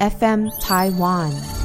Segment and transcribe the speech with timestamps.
[0.00, 1.63] FM Taiwan。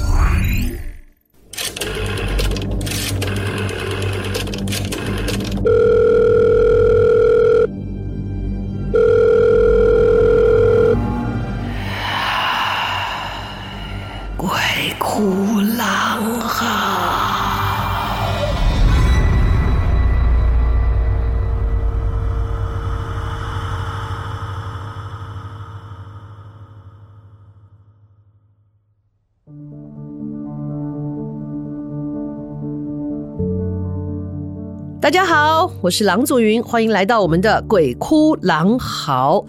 [35.10, 39.44] 大家好，我是郎祖云，欢迎来到我们的鬼哭狼嚎。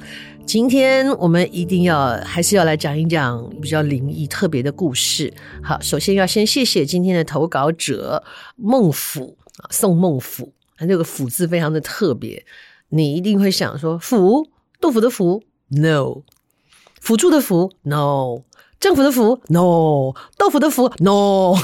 [0.47, 5.31] 今天我们一定要还是要来讲一讲比较灵异特别的故事。
[5.63, 8.25] 好，首先要先谢谢今天的投稿者
[8.57, 12.43] 孟府啊，宋孟府，他这个府字非常的特别，
[12.89, 14.49] 你一定会想说府，
[14.81, 16.23] 杜甫的府，no，
[17.03, 18.45] 辅助的辅，no。
[18.81, 21.55] 政府的府，no；豆腐的腐，no。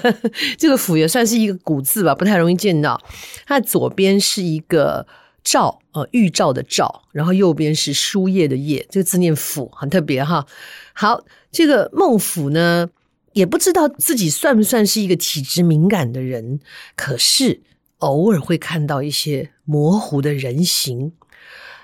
[0.56, 2.98] 这个府也算是一个古字吧，不太容易见到。
[3.46, 5.06] 它左边是一个
[5.44, 10.46] 照，呃，预兆的兆，然后右边是书页的页，这个字念府，很特别哈。
[10.94, 12.88] 好，这个孟府呢，
[13.34, 16.58] 也不知道自己算不算是一个体质敏感的人，
[16.96, 17.60] 可是
[17.98, 21.12] 偶尔会看到一些模糊的人形，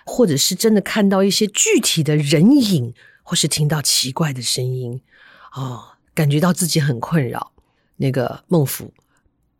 [0.06, 2.94] 或者是真的看到一些具体的人影。
[3.29, 4.98] 或是听到奇怪的声音，
[5.55, 5.84] 哦，
[6.15, 7.53] 感觉到自己很困扰。
[7.98, 8.91] 那个孟府，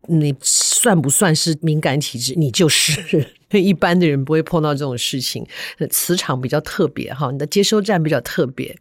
[0.07, 2.33] 你算不算是敏感体质？
[2.33, 5.45] 你就是， 一般的人不会碰到这种事情。
[5.91, 8.75] 磁场比较特别哈，你的接收站比较特别。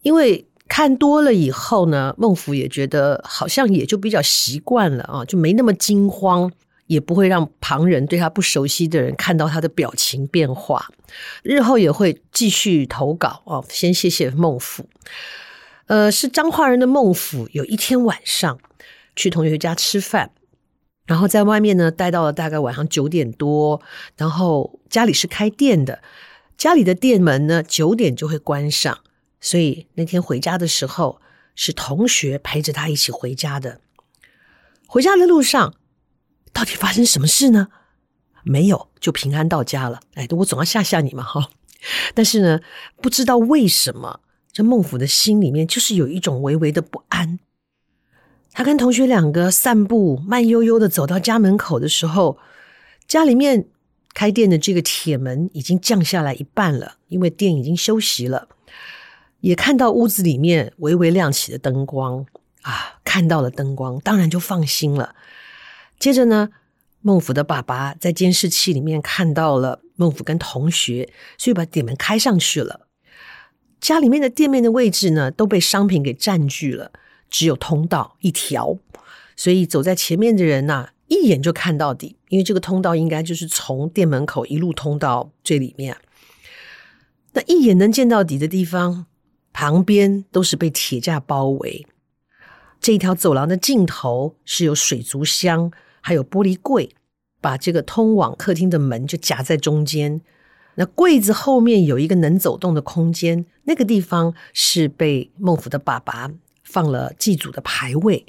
[0.00, 6.50] 因为看多了以后呢，孟府也觉得好像也就比较习惯了啊，就没那么惊慌。
[6.86, 10.88] 也不会让旁人对他不熟悉的人看到他的表情变化，
[11.42, 13.64] 日后也会继续投稿哦。
[13.68, 14.88] 先谢谢孟府，
[15.86, 17.48] 呃，是彰化人的孟府。
[17.52, 18.58] 有一天晚上
[19.16, 20.30] 去同学家吃饭，
[21.06, 23.82] 然后在外面呢待到了大概晚上九点多，
[24.16, 26.00] 然后家里是开店的，
[26.56, 29.00] 家里的店门呢九点就会关上，
[29.40, 31.20] 所以那天回家的时候
[31.56, 33.80] 是同学陪着他一起回家的。
[34.86, 35.74] 回家的路上。
[36.56, 37.68] 到底发生什么事呢？
[38.42, 40.00] 没有，就平安到家了。
[40.14, 41.50] 哎，我总要吓吓你嘛，哈。
[42.14, 42.60] 但是呢，
[43.02, 47.38] 不知道为什么，这孟府的心里面就是有一种微微的不安。
[48.52, 52.38] 他跟同学两个散步，慢悠悠的走到家门口的时候，
[53.06, 53.68] 家里面
[54.14, 58.48] 开店的这个铁门已经降下来一半了，因为店已经休息了。
[59.40, 62.24] 也看到屋子里面微微亮起的灯光
[62.62, 65.14] 啊，看到了灯光，当然就放心了。
[65.98, 66.50] 接着呢，
[67.00, 72.88] 孟府的爸爸在监视器里面看到了孟府跟同学，所以把店门开上去了。
[73.80, 76.92] 家里面的店面的位置呢，都被商品给占据了，
[77.30, 78.78] 只有通道一条，
[79.36, 85.96] 所以走在前面的人呐，一眼就看到底，因为这个通道应该就是从店门口一路通到最里面。
[87.32, 89.06] 那一眼能见到底的地方，
[89.52, 91.86] 旁边都是被铁架包围。
[92.80, 95.70] 这一条走廊的尽头是有水族箱。
[96.06, 96.94] 还有玻璃柜，
[97.40, 100.20] 把这个通往客厅的门就夹在中间。
[100.76, 106.30] 那柜子后面有一个能走动的空间，那个地方是被孟府的爸爸
[106.62, 108.24] 放了祭祖的牌位。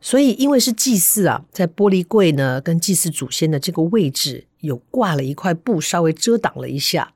[0.00, 7.12] 所以，因为是祭祀啊，在玻璃柜呢跟祭祀祖先的这个位置有挂了一块布，稍微遮挡了一下。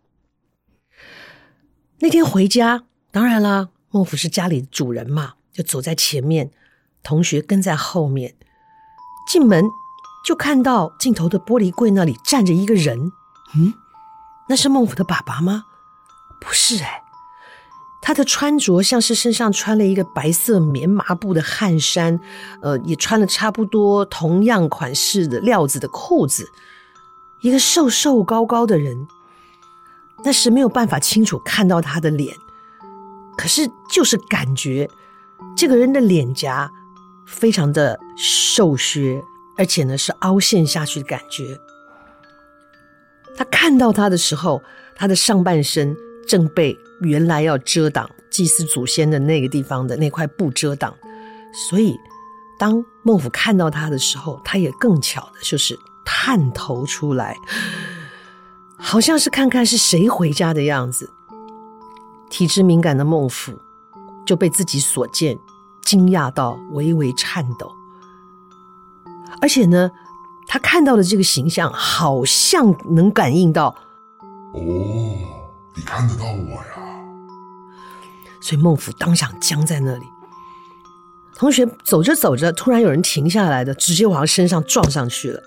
[2.01, 6.51] 那天回家，当然啦，孟府是家里的主人嘛，就走在前面。
[7.05, 8.37] 同学跟在后面，
[9.27, 9.65] 进门
[10.25, 13.13] 就看到尽头的玻璃柜那里站着一个人。
[13.55, 13.75] 嗯，
[14.49, 15.65] 那是孟府的爸爸吗？
[16.41, 17.03] 不是哎，
[18.01, 22.19] 他的穿着像是身上穿了一个白色棉麻布的汗衫，
[22.61, 26.51] 呃，也穿了差不多同样款式的料子的裤子。
[27.43, 29.07] 一个瘦瘦高高的人，
[30.25, 32.37] 那是没有办法清楚看到他的脸，
[33.37, 34.89] 可是就是感觉
[35.57, 36.71] 这个人的脸颊。
[37.27, 39.23] 非常的瘦削，
[39.57, 41.59] 而且呢是凹陷下去的感觉。
[43.37, 44.63] 他看到他的时候，
[44.95, 45.97] 他的上半身
[46.27, 50.95] 正被原来要遮挡祭祀祖先的那个地方的那块布遮挡，
[51.69, 51.97] 所以
[52.59, 57.37] 当孟府看到他的时候，他也更巧的就是探头出来，
[58.77, 61.11] 好像是看看是谁回家的样子。
[62.29, 63.61] 体质敏感的孟府
[64.27, 65.39] 就被自己所见。
[65.85, 67.71] 惊讶到微微颤抖，
[69.41, 69.91] 而且呢，
[70.47, 73.75] 他看到的这个形象好像能感应到。
[74.55, 74.61] 哦，
[75.75, 76.73] 你看得到我呀？
[78.41, 80.05] 所以孟府当场僵在那里。
[81.35, 85.43] 同学走着走着，突然有人停下来的，直接往他身上撞上去了，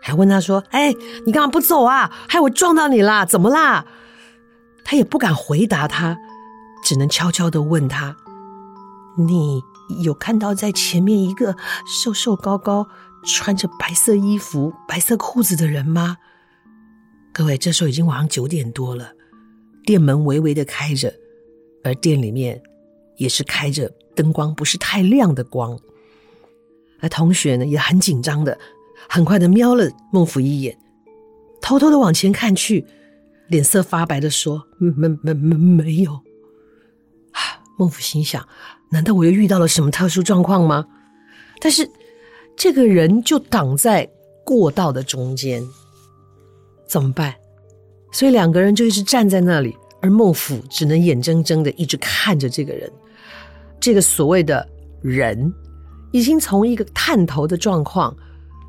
[0.00, 0.94] 还问他说：“哎，
[1.26, 2.10] 你干嘛不走啊？
[2.28, 3.84] 害我撞到你啦，怎么啦？”
[4.84, 6.16] 他也不敢回答他，
[6.84, 8.16] 只能悄悄的问他
[9.16, 9.62] ：“你
[10.02, 11.56] 有看到在前面一个
[11.86, 12.88] 瘦瘦高高、
[13.24, 16.16] 穿着白色衣服、白色裤子的人吗？”
[17.32, 19.12] 各位，这时候已经晚上九点多了，
[19.84, 21.12] 店门微微的开着，
[21.82, 22.62] 而店里面
[23.16, 25.78] 也是开着灯光，不是太亮的光。
[27.00, 28.56] 而同学呢，也很紧张的，
[29.08, 30.78] 很快的瞄了孟府一眼，
[31.60, 32.86] 偷偷的往前看去。
[33.48, 36.14] 脸色发白的说：“没没没没有。”
[37.32, 38.48] 啊，孟府心想：
[38.94, 40.86] 难道我又遇到了什么特殊状况吗？
[41.60, 41.90] 但是
[42.56, 44.08] 这个人就挡在
[44.44, 45.60] 过道的中间，
[46.86, 47.34] 怎么办？
[48.12, 52.88] 所以两个人就一直站在那里，而孟府只能眼睁睁的一直看着这个人。
[53.80, 54.64] 这个所谓的
[55.02, 55.52] 人，
[56.12, 58.16] 已经从一个探头的状况。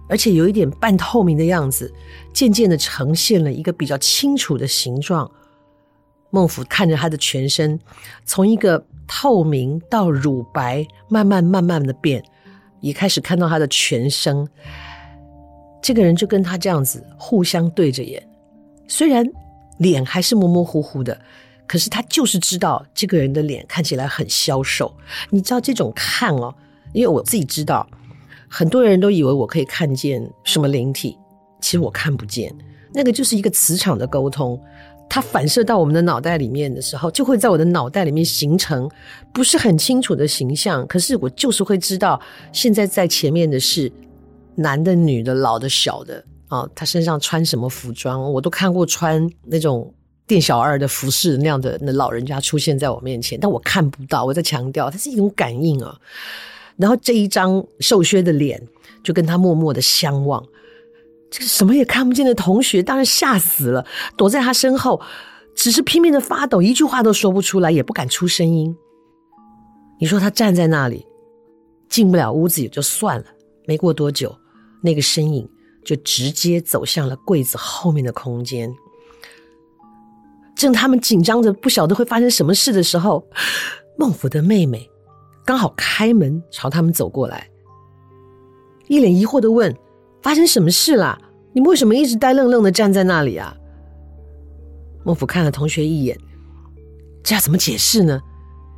[0.07, 1.92] 而且有一点半透明的样子，
[2.33, 5.30] 渐渐的呈现了一个比较清楚的形状。
[6.31, 7.80] 孟府看着他的全身，
[8.24, 12.24] 从一个透明到乳白，慢慢慢慢的变，
[12.81, 14.48] 也开始看到他的全身。
[15.81, 18.28] 这个人就跟他这样子互相对着眼，
[18.88, 19.25] 虽然
[19.78, 21.19] 脸还是模模糊糊的，
[21.68, 24.92] 可是他就是知道这个人的脸看起来很消瘦。
[25.30, 26.54] 你知道这种看哦，
[26.94, 27.88] 因为我自己知道。
[28.48, 31.18] 很多人都以为我可以看见什么灵体，
[31.60, 32.56] 其实我看不见。
[32.94, 34.57] 那个就是一个磁场的沟通，
[35.10, 38.90] 它反射到我们的脑袋里面的时候，就会在我的脑袋里面形成
[39.34, 40.86] 不是很清楚的形象。
[40.88, 42.19] 可是我就是会知道，
[42.52, 43.92] 现在在前面的是
[44.56, 49.94] 男的、女的、老的、小的啊，他身上穿什么服装，我都看过穿那种
[50.28, 54.25] 店小二的服饰那样的那老人家出现在我面前，但我看不到。
[54.25, 55.98] 我在强调，它是一种感应啊。
[56.78, 58.62] 然后这一张瘦削的脸
[59.02, 60.44] 就跟他默默的相望，
[61.30, 63.86] 这个什么也看不见的同学当然吓死了，
[64.16, 65.01] 躲在他身后，
[65.56, 68.75] 只是拼命的发抖，一句话都说不出来，也不敢出声音。
[70.00, 71.06] 你说他站在那里，
[71.89, 73.25] 进不了屋子也就算了，
[73.66, 74.36] 没过多久，
[74.81, 75.50] 那个身影
[75.83, 78.74] 就直接走向了柜子后面的空间。
[80.56, 83.28] 正他们紧张着不晓得会发生什么事的时候，
[83.98, 84.89] 孟府的妹妹。
[85.48, 87.48] 刚好开门朝他们走过来，
[88.88, 89.71] 一脸疑惑的问
[90.25, 91.16] ：“发生什么事啦？
[91.54, 93.56] 你们为什么一直呆愣愣的站在那里啊？”
[95.06, 96.18] 孟府看了同学一眼，
[97.24, 98.19] 这要怎么解释呢？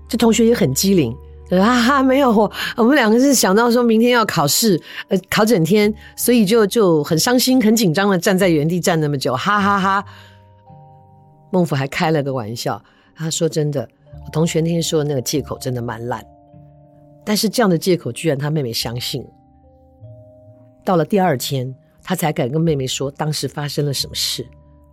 [0.10, 1.16] 这同学也很机灵，
[1.52, 4.78] 啊哈，没有，我们两个是想到说明天要考试，
[5.08, 10.08] 呃，考整天，所以就就很伤心、很紧张的站在原地站那么久，哈哈哈，哈。
[11.54, 12.84] 孟府还开了个玩笑，
[13.16, 13.88] 他说：“真的，
[14.26, 16.22] 我同学那天说的那个借口真的蛮烂。”
[17.26, 19.26] 但是这样的借口居然他妹妹相信。
[20.88, 24.48] 到了第二天，他才敢跟妹妹说当时发生了什么事。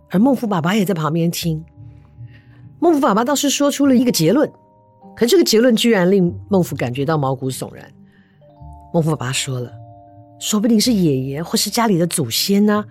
[0.09, 1.63] 而孟府爸爸也在旁边听。
[2.79, 4.51] 孟府爸爸倒是说出了一个结论，
[5.15, 7.89] 可这个结论居然令孟府感觉到毛骨悚然。
[8.93, 9.71] 孟府爸爸说了，
[10.37, 12.83] 说不定是爷爷或是家里的祖先呢、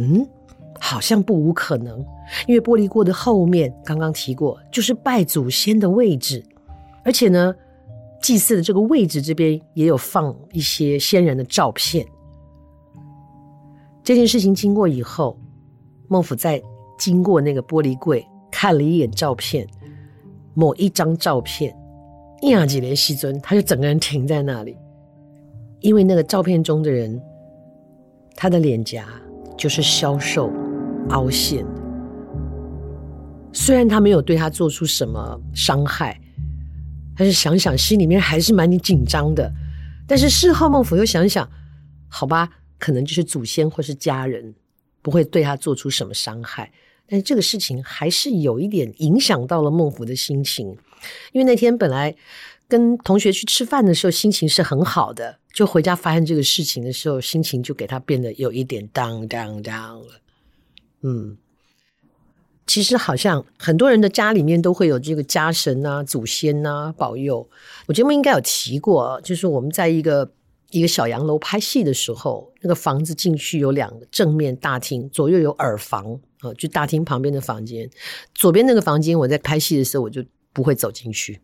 [0.00, 0.26] 嗯，
[0.80, 2.04] 好像不无可能，
[2.48, 6.44] 因为玻璃锅的后面刚刚提过，就是拜祖先的位置，
[7.04, 7.54] 而且呢。
[8.20, 12.06] 祭祀的这个位置这边也有放一些先人的照片。
[14.02, 15.38] 这件事情经过以后，
[16.08, 16.60] 孟府在
[16.98, 19.66] 经过那个玻璃柜看了一眼照片，
[20.54, 21.74] 某一张照片，
[22.42, 24.76] 亚几连西尊，他就整个人停在那里，
[25.80, 27.20] 因为那个照片中的人，
[28.34, 29.06] 他的脸颊
[29.56, 30.50] 就是消瘦、
[31.10, 31.64] 凹陷。
[33.52, 36.18] 虽然他没有对他做出什么伤害。
[37.18, 39.52] 但是想想，心里面还是蛮紧张的。
[40.06, 41.50] 但是事后孟府又想想，
[42.08, 42.48] 好吧，
[42.78, 44.54] 可能就是祖先或是家人
[45.02, 46.70] 不会对他做出什么伤害。
[47.08, 50.68] 但是这个事情还是有一点影响到了孟府的心情，
[51.32, 52.14] 因为那天本来
[52.68, 60.20] 跟同学去吃饭的时候心情是很好的，就回家发现这个事情的时候，心情就给他变得有一点 down down down 了。
[61.02, 61.36] 嗯。
[62.68, 67.48] 其实好像很多人的家里面都会有这个家神啊、祖先啊保佑。
[67.86, 70.30] 我节目应该有提过，就是我们在一个
[70.70, 77.88] 一个小洋楼拍戏的时候，那个房子进去有两个正面大厅，左右有耳房啊，就大厅旁边的房间。
[78.34, 80.22] 左边那个房间，我在拍戏的时候我就
[80.52, 81.40] 不会走进去，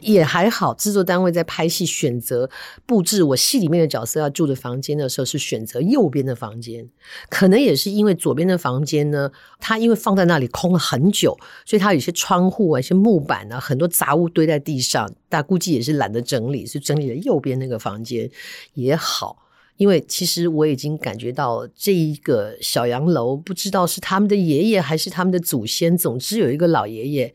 [0.00, 0.72] 也还好。
[0.74, 2.48] 制作单位在拍戏选择
[2.86, 6.88] 布置我戏里面的角色要住的房间的时候，是选择右边的房间。
[7.28, 18.30] 可能也是因为左边的房间呢，它因为放在那里空了很久，所以它有些窗户啊、一些木板啊，很多杂物堆在地上，但估计也是懒得整理，是整理了右边那个房间
[18.74, 19.44] 也好。
[19.76, 25.96] 因为其实我已经感觉到这一个小洋楼，不知道是他们的爷爷还是他们的祖先。
[25.96, 27.32] 总之有一个老爷爷，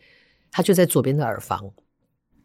[0.52, 1.72] 他就在左边的耳房，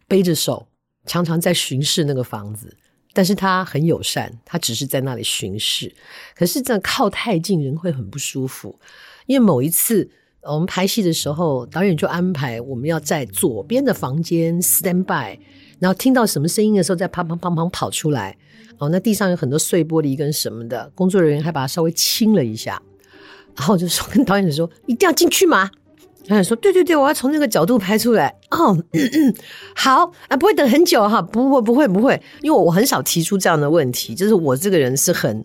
[0.08, 0.66] 背着手，
[1.06, 2.76] 常常在巡视那个房子。
[3.12, 5.92] 但是他很友善，他只是在那里巡视。
[6.36, 8.78] 可是这样靠太近，人会很不舒服。
[9.26, 10.08] 因为某一次
[10.42, 15.38] 我们拍戏的时候，导演就安排我们要在左边的房间 stand by，
[15.80, 18.36] 然后听到什么声音的时候，再砰砰砰砰跑出来。
[18.78, 22.80] 哦，那地上有很多碎玻璃跟什么的，工作人员还把它稍微清了一下，
[23.56, 25.68] 然后我就说 跟导演说，一定要进去吗？
[26.28, 28.34] 导演说对对对，我要从那个角度拍出来。
[28.50, 28.76] 哦，
[29.74, 35.44] 好啊，不会等很久哈，不会不会不会，因为我很少提出这样的问题，就是我这个人是很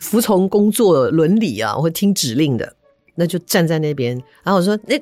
[0.00, 2.74] 服从工作伦理啊，我会听指令的，
[3.16, 4.98] 那就站在那边，然后我说，那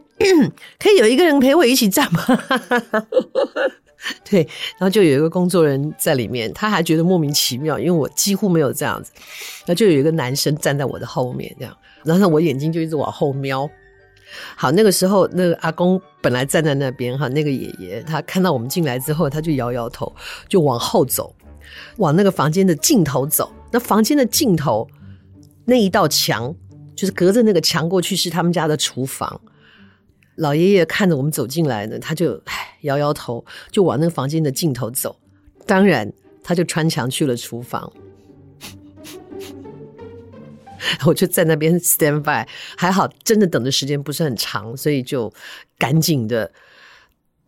[0.78, 2.23] 可以有一个人陪我一起站吗？
[4.28, 4.47] 对，
[4.78, 9.11] 然后就有一个工作人在里面，他还觉得莫名其妙，因为我几乎没有这样子。
[9.61, 13.68] 然后就有一个男生站在我的后面，这样，然后我眼睛就一直往后瞄。
[14.56, 20.14] 好，那个时候那个阿公本来站在那边哈，那个爷爷他看到我们进来之后，他就摇摇头，
[20.49, 21.35] 就往后走，
[21.99, 23.52] 往那个房间的尽头走。
[23.71, 24.88] 那房间的尽头
[25.64, 26.54] 那一道墙，
[26.95, 29.40] 就是隔着那个墙过去是他们家的厨房。
[30.37, 35.16] 老爷爷看着我们走进来呢，他就唉摇摇头，就往那个房间的尽头走。
[35.66, 37.92] 当然，他就穿墙去了厨房。
[41.06, 45.33] 我就在那边 stand by，还好，真的等的时间不是很长，所以就
[45.78, 46.52] 赶紧的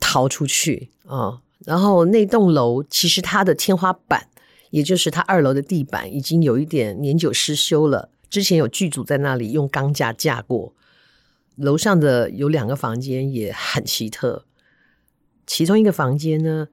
[0.00, 4.28] 逃出去啊、然后那栋楼其实它的天花板，
[4.70, 8.10] 也就是它二楼的地板，已经有一点年久失修了。
[8.30, 10.74] 之前有剧组在那里用钢架架过。
[11.56, 14.44] 楼上的有两个房间也很奇特，
[15.44, 16.68] 其中一个房间呢，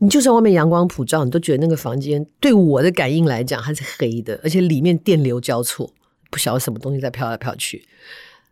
[0.00, 5.92] 你就算外面阳光普照，你都觉得那个房间对我的感应来讲它是黑的，而且里面电流交错，
[6.30, 7.86] 不晓得什么东西在飘来飘去。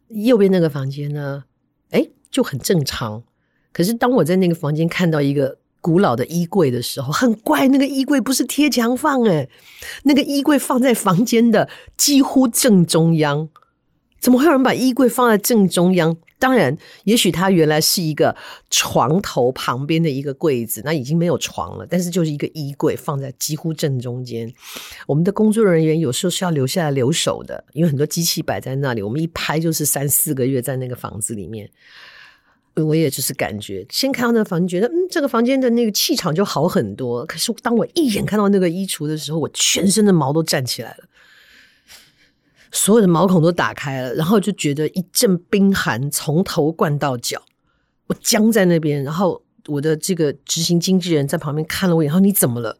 [0.09, 1.45] 右边那个房间呢，
[1.91, 3.23] 哎，就很正常。
[3.73, 9.49] 可是当我在那个房间看到一个古老的衣柜的时候，很怪，那个衣柜不是贴墙放，哎，
[10.03, 13.49] 那个衣柜放在房间的几乎正中央。
[14.19, 16.17] 怎么会有人把衣柜放在正中央？
[16.39, 18.37] 当然，也许它原来是一个
[18.71, 21.87] 床头旁边的一个柜子，那已经没有床了。
[21.89, 24.53] 但是就是一个衣柜放在几乎正中间。
[25.07, 31.71] 我们的工作人员有时候是要留下来留守的，因为很多机器摆在那里，我们一拍就是三四个月在那个房子里面。
[32.75, 37.25] 我也就是感觉，先看到那个房间，觉得嗯，这个房间的那个气场就好很多。
[37.25, 41.05] 可是当我一眼看到那个衣橱的时候，我全身的毛都站起来了。
[42.73, 47.43] 所有的毛孔都打开了，然后就觉得一阵冰寒从头灌到脚，
[48.07, 49.03] 我僵在那边。
[49.05, 52.79] 然后我的这个执行经纪人在旁边看了我，然后你怎么了？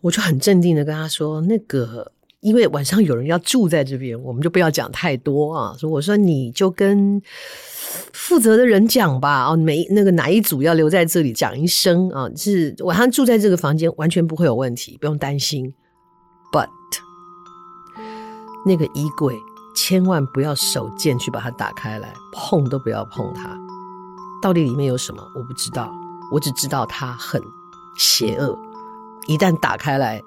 [0.00, 7.20] 我就很镇定的跟他说：“那个，因为晚上有人要住在这边，我们就不要讲太多啊。”说我说你就跟
[8.12, 15.74] 负责的人讲吧，哦，每那个哪一组要留在这里讲一声啊，是晚上住在这个房间完全不会有问题，不用担心。
[18.68, 19.42] 那个衣柜，
[19.74, 23.56] 千万不要手贱去把它打开来，碰都不要碰它。
[24.42, 25.26] 到底里面有什么？
[25.34, 25.90] 我不知道，
[26.30, 27.42] 我只知道它很
[27.96, 28.56] 邪恶。
[29.26, 30.22] 一旦打开来，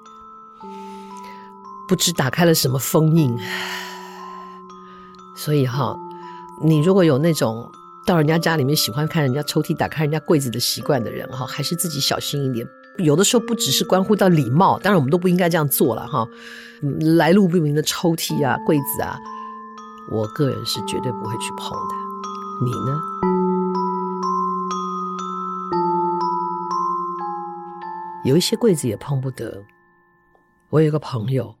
[1.86, 3.38] 不知打开了什么封印。
[5.36, 5.96] 所以哈，
[6.60, 7.70] 你如果有那种
[8.04, 12.66] 到人家家里面喜欢看人家抽屉打开人家柜子的习惯的人哈，还是自己小心一点。
[12.98, 16.28] 有的时候不只是关乎到礼貌，当然我们都不应该这样做了哈。
[17.16, 19.18] 来路不明的抽屉啊、柜子啊，
[20.10, 21.94] 我个人是绝对不会去碰的。
[22.64, 23.00] 你呢？
[28.24, 29.64] 有一些柜子也碰不得。
[30.70, 31.54] 我有一个朋友，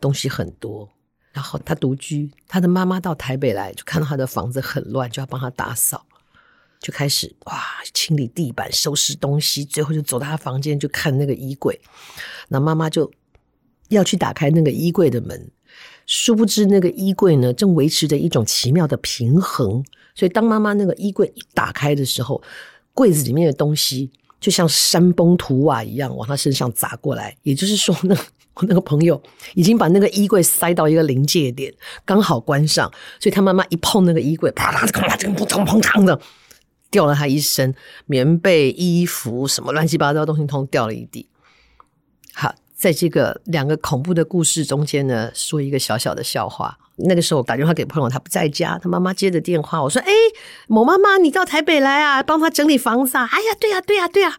[0.00, 0.88] 东西很多，
[1.32, 6.04] 然后他独居，他的妈妈到台北来，就看到他的房子很乱，就要帮他打扫。
[6.80, 7.60] 就开始哇，
[7.92, 11.80] 清理地板、收拾东西，最后就走到他房间，就看那个衣柜。
[12.48, 13.10] 那妈妈就
[13.88, 15.50] 要去打开那个衣柜的门，
[16.06, 19.84] 殊不知那个衣柜呢，正维持着一种奇妙的平衡。
[20.14, 22.42] 所以当妈妈那个衣柜一打开的时候，
[22.94, 27.36] 柜子里面的东西就像山崩土瓦一样往他身上砸过来。
[27.42, 28.16] 也就是说呢，
[28.54, 29.20] 我那个朋友
[29.54, 31.72] 已经把那个衣柜塞到一个临界点，
[32.04, 32.90] 刚好关上。
[33.20, 36.20] 所以他妈妈一碰那个衣柜，啪啦，这个砰砰砰的。
[36.90, 37.74] 掉了他一身，
[38.06, 41.28] 棉被、衣服什么乱七八糟东西，通掉了一地。
[42.34, 46.78] 好，在这个两个恐怖的故事中间呢，说一个小小的笑话。
[47.00, 50.12] 那个时候我打电话给朋友，他不在家，他妈妈接着电话，我说：“哎，
[50.66, 54.36] 某妈妈，你到台北来啊，帮他整理房子啊？”哎呀，对呀，对呀，对呀。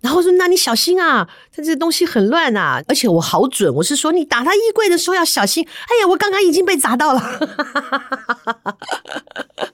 [0.00, 7.22] 然后我说：“那你小心啊，他这东西很乱啊，而且我好准，我是说你打他衣柜的时候要小心。”哎呀，我刚刚已经被砸到了。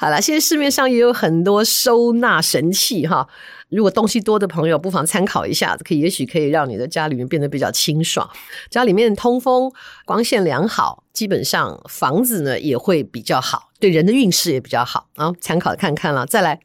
[0.00, 3.26] 好了，现在市面上也有很多收纳神器哈。
[3.68, 8.30] 如果东西多的朋友，不妨参考一下，可以也许可以让你的家里面变得比较清爽，
[8.70, 9.72] 家里面通风、
[10.06, 15.32] 光线良好，基本上房子呢也会比较好，对人的运势也比较好啊。
[15.40, 16.60] 参考看看了，再来，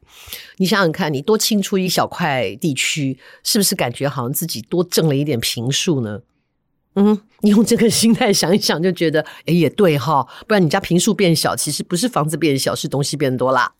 [0.58, 6.20] 你想想看，你多清出一小块地区，是不是感觉好像自己多挣了一点平数呢？
[6.96, 13.74] 嗯，你用这个心态想一想，就觉得 也对哈，不然你家坪数变小，其实不是房子变小，是东西变多啦。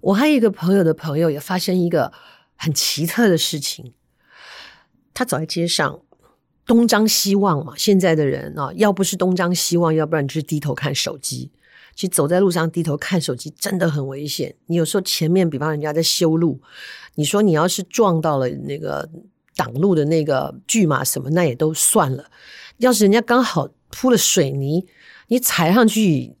[0.00, 2.12] 我还有一个朋友的朋友也发生一个
[2.56, 3.92] 很奇特的事情，
[5.12, 6.00] 他走在街上，
[6.64, 7.74] 东张西望嘛。
[7.76, 11.50] 现在的人啊，要不是东张西望，要不然就是低头看手机。
[11.94, 14.54] 其实走在路上低头看手机真的很危险。
[14.66, 16.60] 你有时候前面，比方人家在修路，
[17.14, 19.08] 你说你要是撞到了那个
[19.56, 22.26] 挡路的那个巨马什么，那也都算了。
[22.76, 24.86] 要是人家刚好铺了水泥，
[25.26, 26.36] 你踩上去。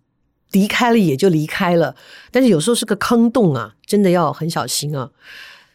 [0.52, 1.96] 离开了也就离开了，
[2.30, 5.10] 但是有时候是个坑洞啊，真的要很小心啊。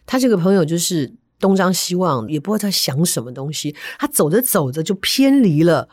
[0.08, 3.76] 他这个朋友就是东张西望，也不知道在想什么东西。
[4.00, 5.90] 他走着走着就偏离了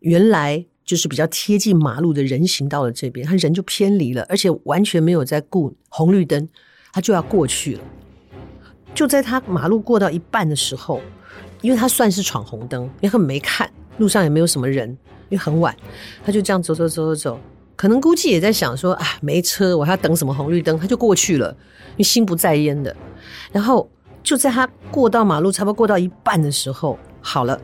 [0.00, 6.48] 原来就是比较贴近马路的人行道的这边，他人就偏离了，而且完全没有在顾红绿灯，
[6.90, 7.80] 他就要过去了。
[8.94, 11.00] 就在他马路过到一半的时候，
[11.60, 14.88] 因为他算是闯红灯，也很没看路上也没有什么人，
[15.28, 15.74] 因为很晚，
[16.24, 17.40] 他就这样走走走走走。
[17.74, 20.78] 可能估计也在想说啊，没车，我还要等什么红绿灯？
[20.78, 21.48] 他就过去了，
[21.92, 22.94] 因为心不在焉的。
[23.50, 23.90] 然后
[24.22, 27.58] 就在他过到马路，差不多过到一半的时候，好了，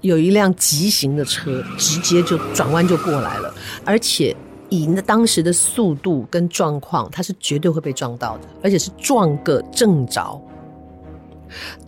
[0.00, 3.52] 有一辆急行的车直接就转弯就过来了，
[3.84, 4.34] 而且
[4.70, 10.40] 以那当时的速度跟状况，他是绝对会被撞到的，而且是撞个正着。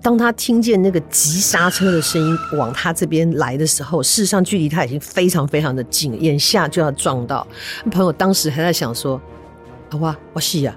[0.00, 7.46] 当他听见那个急刹车的声音往他这边来的时候，事实上距离他已经非常非常的近，眼下就要撞到。
[7.90, 9.20] 朋友当时还在想说
[10.00, 10.76] ：“哇，我西呀，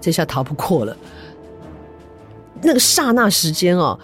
[0.00, 0.96] 这下逃不过了。”
[2.62, 3.98] 那个刹那时间哦，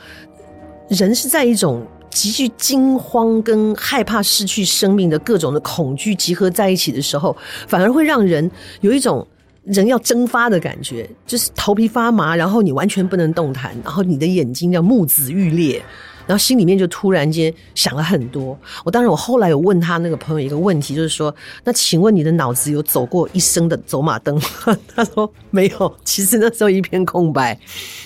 [0.89, 8.51] 人是在一种极具惊慌跟害怕失去生命的各种的恐惧集合在一起的时候，反而会让人
[8.81, 9.27] 有一种。
[9.69, 15.83] 人要蒸发的感觉，就是头皮发麻，然后你完全不能动弹，然后你的眼睛要目眦欲裂，
[16.27, 18.59] 然后心里面就突然间想了很多。
[18.83, 24.79] 我当然，我后来有问他那个朋友一个问题，就是说，那请问你的脑子有走过一生的走马灯吗？
[24.97, 27.59] 他说没有，其实那时候一片空白，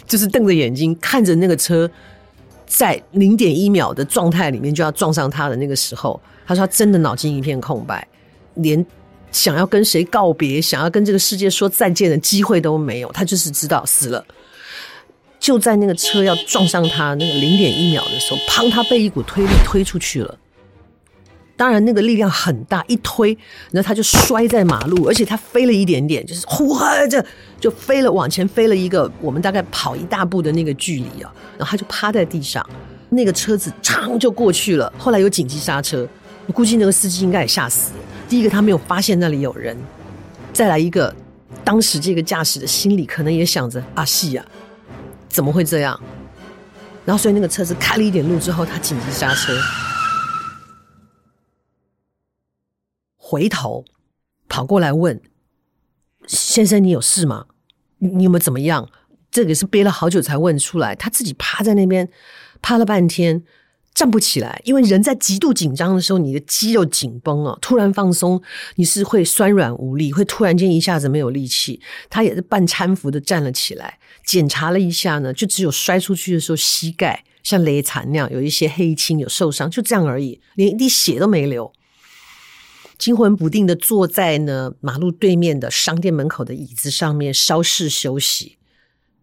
[0.05, 1.89] 就是瞪着眼睛看着那个车
[2.67, 8.05] 在零点一秒的状态里面就要撞上他的那个时候，他说他真的脑筋一片空白，
[8.55, 8.85] 连。
[9.33, 14.25] 想要跟谁告别，想要跟这个世界说再见的机会都没有，他就是知道死了。
[15.41, 18.71] 就在那个车要撞上他那个零点一秒的时候，砰！
[18.71, 20.39] 他被一股推力推出去了。
[21.57, 23.37] 当然，那个力量很大，一推，
[23.71, 27.25] 然后他就摔在马路，而且他飞了一点点，就是呼哈着
[27.61, 32.65] 就飞了往前飞了一个我们大概跑一大步的那个距离啊，然后他就趴在地上，
[33.11, 34.93] 那个车子噌就过去了。
[34.97, 36.09] 后来有紧急刹车，
[36.47, 37.99] 我估计那个司机应该也吓死了。
[38.33, 39.77] 第一个，他没有发现那里有人；
[40.55, 41.15] 再来一个，
[41.63, 44.43] 当时这个驾驶的心里可能也想着：“啊，是呀，
[45.29, 46.01] 怎么会这样？”
[47.05, 49.53] 然后，所以那个车子开了一点路之后，他紧急刹车，
[53.19, 53.85] 回头
[54.49, 55.21] 跑过来问
[56.27, 57.45] ：“先生，你有事吗？
[57.99, 58.89] 你有没有怎么样？”
[59.31, 60.95] 这个是憋了好久才问出来。
[60.95, 62.09] 他自己趴在那边，
[62.63, 63.45] 趴了半天。
[63.95, 68.41] 站不起来，因为人在极度紧张的时候，你的肌肉紧绷啊，突然放松，
[68.77, 71.79] 你是会酸软无力，会突然间一下子没有力气。
[72.09, 81.71] 他也是半搀扶的站了起来，检查了一下呢，就只有摔出去的时候膝盖像雷残那样有一些黑青，有受伤，就这样而已，连一滴血都没流。
[82.97, 88.57] 惊魂不定的坐在呢马路对面的商店门口的椅子上面稍事休息。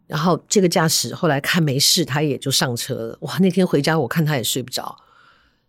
[0.10, 3.18] 然后这个驾驶后来看没事，他也就上车了。
[3.22, 4.98] 哇，那天回家我看他也睡不着，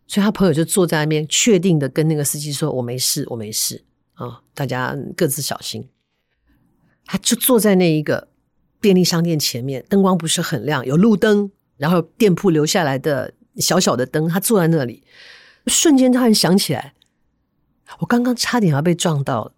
[0.06, 5.86] 所以他朋友就坐在那边，确定的跟那个司机说：“我没事，我没事啊，大家各自小心。”
[7.04, 8.28] 他就坐在那一个
[8.80, 15.04] 便利商店前面，灯光不是很亮，有路灯，然后店铺留下来的小小的灯，他坐在那里，
[15.66, 16.94] 瞬间突然想起来，
[17.98, 19.52] 我刚刚差点要被撞到了。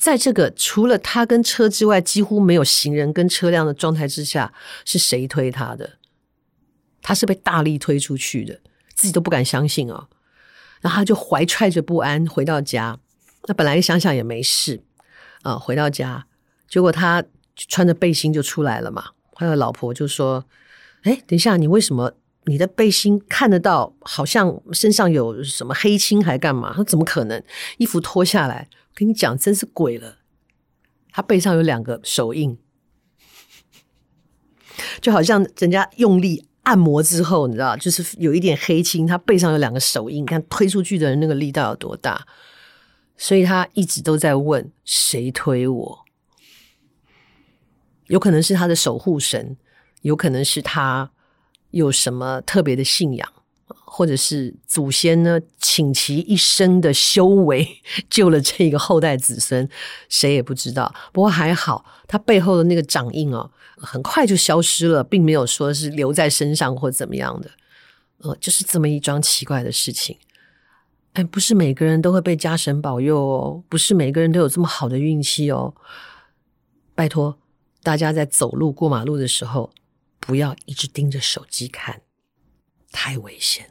[0.00, 4.50] 在这个除了他跟车之外几乎没有行人跟车辆的状态之下，
[4.86, 5.98] 是谁推他的？
[7.02, 8.60] 他是被大力推出去的，
[8.94, 10.08] 自己都不敢相信哦。
[10.80, 12.98] 然后他就怀揣着不安回到家。
[13.44, 14.82] 那本来想想也没事
[15.42, 16.26] 啊，回到家，
[16.66, 17.22] 结果他
[17.54, 19.10] 穿着背心就出来了嘛。
[19.34, 20.46] 他的老婆就说
[21.04, 23.94] ：“哎，等一下，你为什么你的背心看得到？
[24.00, 27.42] 好像身上有什么黑青还干嘛？”他说：“怎么可能？
[27.76, 30.18] 衣服脱下来，跟你讲，真是鬼了。
[31.10, 32.58] 他背上有两个手印，
[35.00, 42.26] 就好像人家用力。”按摩之后，你知道，就是有一点黑青，他背上有两个手印，看推出去的人那个力道有多大，
[43.16, 46.04] 所以他一直都在问谁推我，
[48.08, 49.56] 有可能是他的守护神，
[50.02, 51.10] 有可能是他
[51.70, 53.32] 有什么特别的信仰，
[53.84, 57.66] 或者是祖先呢，倾其一生的修为
[58.10, 59.68] 救了这一个后代子孙，
[60.08, 60.94] 谁也不知道。
[61.12, 63.50] 不过还好，他背后的那个掌印哦。
[63.82, 67.50] 很快就消失了，并没有说是留在身上或怎么样的，
[68.18, 70.18] 呃，就是这么一桩奇怪的事情。
[71.14, 75.74] 哎，不是每个人都会被家神保佑哦，不是每个人都有这么好的运气哦。
[76.94, 77.38] 拜托
[77.82, 79.72] 大家在走路过马路的时候，
[80.18, 82.02] 不要一直盯着手机看，
[82.90, 83.66] 太危险。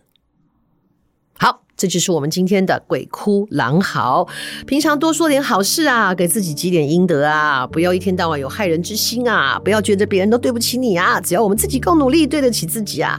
[1.38, 1.64] 好。
[1.80, 4.28] 这就是我们今天的鬼哭狼嚎。
[4.68, 13.18] 平常多说点好事啊，给自己积点阴德啊，不要一天到晚有害人之心啊，不要觉得别人都对不起你啊，只要我们自己够努力，对得起自己啊，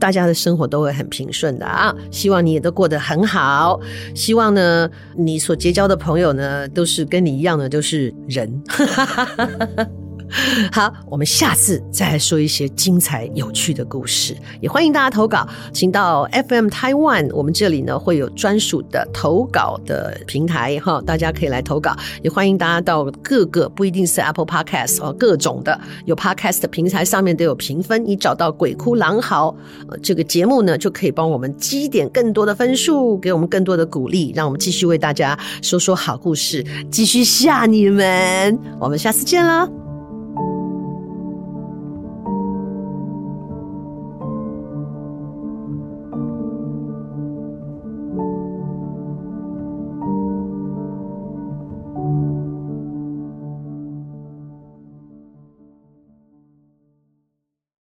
[0.00, 1.94] 大家的生活都会很平顺的啊。
[2.10, 3.78] 希望你也都过得很好，
[4.16, 8.64] 希望呢，你所结交的朋友呢，都是跟你一样的，都是人。
[10.72, 29.54] 好，我们下次再来说一些精彩有趣的故事，也欢迎大家投稿，请到 FM Taiwan，我们这里呢会有专属的投稿的平台哈，大家可以来投稿，也欢迎大家到各个不一定是 Apple Podcast 哦，各种的有 Podcast 的平台上面都有评分，你找到鬼哭狼嚎
[30.02, 39.91] 这个节目呢，就可以帮我们积点更多的分数，给我们更多的鼓励，让我们继续为大家说说好故事，继续吓你们，我们下次见了。